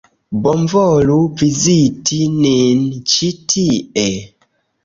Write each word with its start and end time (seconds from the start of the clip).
Bonvolu 0.45 1.17
viziti 1.41 2.19
nin 2.39 2.81
ĉi 3.13 3.33
tie! 3.55 4.09